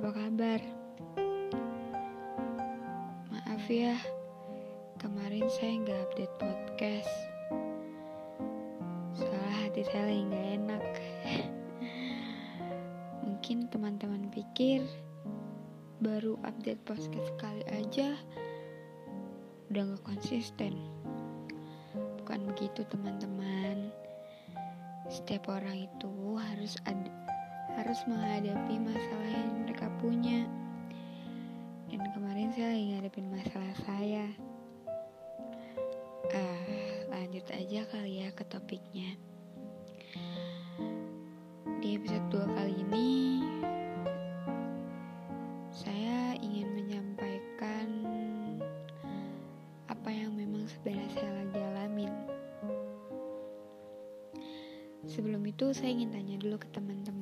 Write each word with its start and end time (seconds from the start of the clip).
Apa 0.00 0.16
kabar? 0.16 0.60
Maaf 3.28 3.64
ya, 3.68 3.92
kemarin 4.96 5.44
saya 5.52 5.76
nggak 5.76 6.00
update 6.08 6.34
podcast. 6.40 7.12
Soalnya 9.12 9.56
hati 9.60 9.84
saya 9.84 10.08
lagi 10.08 10.24
nggak 10.24 10.48
enak. 10.56 10.86
Mungkin 13.28 13.68
teman-teman 13.68 14.32
pikir 14.32 14.80
baru 16.00 16.40
update 16.48 16.80
podcast 16.88 17.36
sekali 17.36 17.60
aja 17.68 18.16
udah 19.68 19.82
nggak 19.84 20.04
konsisten. 20.08 20.80
Bukan 22.24 22.48
begitu 22.48 22.88
teman-teman. 22.88 23.92
Setiap 25.12 25.52
orang 25.52 25.84
itu 25.92 26.40
harus 26.40 26.80
ada 26.88 27.29
harus 27.78 28.00
menghadapi 28.08 28.74
masalah 28.80 29.30
yang 29.30 29.54
mereka 29.62 29.86
punya. 30.00 30.48
Dan 31.90 32.02
kemarin 32.16 32.50
saya 32.54 32.72
lagi 32.74 32.86
ngadepin 32.94 33.28
masalah 33.30 33.74
saya. 33.84 34.26
Ah 36.30 36.64
lanjut 37.10 37.46
aja 37.52 37.86
kali 37.90 38.22
ya 38.24 38.28
ke 38.32 38.42
topiknya. 38.46 39.14
Di 41.78 41.94
episode 41.94 42.26
2 42.32 42.56
kali 42.56 42.74
ini 42.88 43.08
saya 45.70 46.34
ingin 46.40 46.68
menyampaikan 46.74 47.88
apa 49.86 50.10
yang 50.10 50.32
memang 50.32 50.64
sebenarnya 50.64 51.10
saya 51.12 51.30
lagi 51.44 51.60
alamin. 51.60 52.12
Sebelum 55.10 55.42
itu 55.44 55.74
saya 55.76 55.90
ingin 55.92 56.14
tanya 56.14 56.36
dulu 56.40 56.56
ke 56.56 56.68
teman-teman 56.72 57.19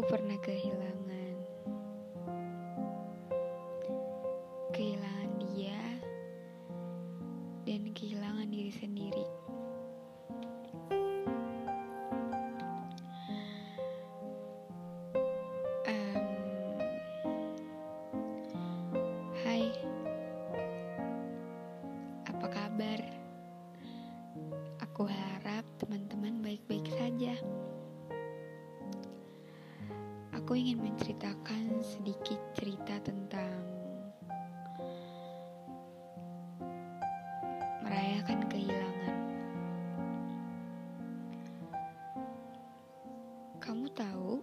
Aku 0.00 0.16
pernah 0.16 0.40
kehilangan. 0.40 1.36
Kehilangan 4.72 5.30
dia 5.44 5.76
dan 7.68 7.92
kehilangan 7.92 8.48
diri 8.48 8.72
sendiri. 8.72 9.26
Em, 15.84 16.24
hai, 19.44 19.68
apa 22.24 22.46
kabar? 22.48 23.00
Aku 24.80 25.04
harap 25.04 25.68
teman-teman 25.76 26.40
baik-baik 26.40 26.88
saja. 26.88 27.36
Aku 30.50 30.58
ingin 30.58 30.82
menceritakan 30.82 31.78
sedikit 31.78 32.34
cerita 32.58 32.98
tentang 33.06 33.62
merayakan 37.86 38.50
kehilangan. 38.50 39.18
Kamu 43.62 43.94
tahu 43.94 44.42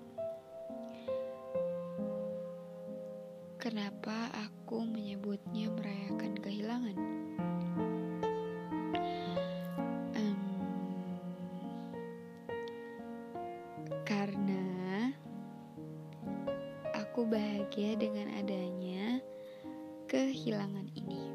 kenapa 3.59 4.31
aku 4.31 4.87
menyebutnya 4.87 5.67
merayakan 5.75 5.96
aku 17.17 17.33
bahagia 17.33 17.97
dengan 17.97 18.29
adanya 18.37 19.17
kehilangan 20.05 20.85
ini. 20.93 21.33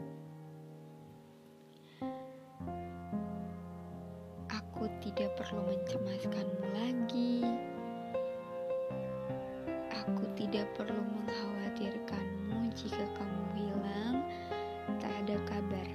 Aku 4.46 4.86
tidak 5.02 5.34
perlu 5.34 5.58
mencemaskanmu 5.66 6.66
lagi. 6.70 7.42
Aku 9.90 10.22
tidak 10.38 10.70
perlu 10.78 11.02
mengkhawatirkanmu 11.02 12.70
jika 12.78 13.02
kamu 13.18 13.42
hilang, 13.58 14.22
tak 15.02 15.10
ada 15.26 15.34
kabar. 15.50 15.88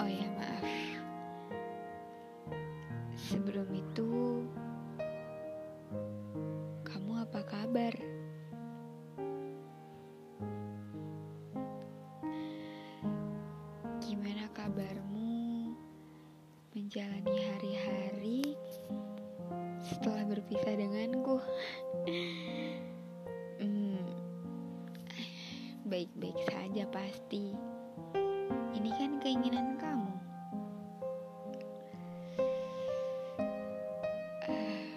Oh 0.00 0.08
ya, 0.08 0.24
maaf. 0.40 0.64
Sebelum 3.28 3.68
itu, 3.76 4.40
berpisah 20.50 20.82
denganku? 20.82 21.38
Hmm, 23.62 24.02
baik-baik 25.86 26.34
saja 26.50 26.90
pasti. 26.90 27.54
Ini 28.74 28.90
kan 28.98 29.22
keinginan 29.22 29.78
kamu. 29.78 30.10
Eh, 34.50 34.90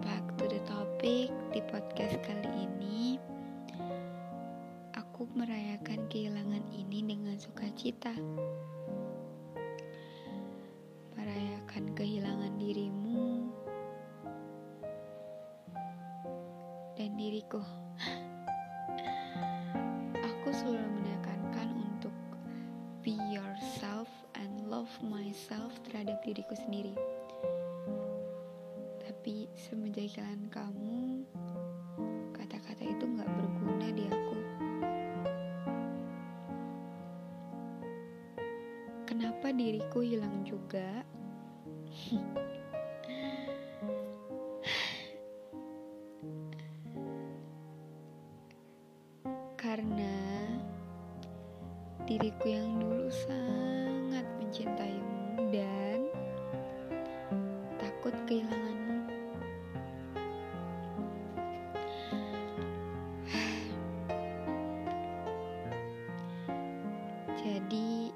back 0.00 0.24
to 0.40 0.48
the 0.48 0.64
topic 0.64 1.28
di 1.52 1.60
podcast 1.68 2.16
kali 2.24 2.64
ini 2.64 3.20
aku 4.96 5.28
merayakan 5.36 6.08
kehilangan 6.08 6.64
ini 6.72 7.04
dengan 7.04 7.36
sukacita 7.36 8.16
merayakan 11.12 11.92
kehilangan 11.92 12.56
dirimu 12.56 13.41
dan 17.12 17.20
diriku 17.20 17.60
aku 20.16 20.48
selalu 20.48 20.80
menekankan 20.96 21.68
untuk 21.76 22.16
be 23.04 23.12
yourself 23.28 24.08
and 24.40 24.48
love 24.64 24.88
myself 25.04 25.76
terhadap 25.84 26.16
diriku 26.24 26.56
sendiri 26.56 26.96
tapi 29.04 29.44
semenjak 29.52 30.08
kehilangan 30.16 30.48
kamu, 30.48 31.22
kata-kata 32.32 32.82
itu 32.82 33.04
nggak 33.06 33.30
berguna 33.30 33.86
di 33.94 34.04
aku. 34.10 34.38
Kenapa 39.06 39.54
diriku 39.54 40.02
hilang 40.02 40.42
juga? 40.42 41.06
Karena 49.72 50.52
diriku 52.04 52.44
yang 52.44 52.76
dulu 52.76 53.08
sangat 53.08 54.28
mencintaimu 54.36 55.48
dan 55.48 56.12
takut 57.80 58.12
kehilanganmu. 58.28 59.16
Jadi, 67.40 68.12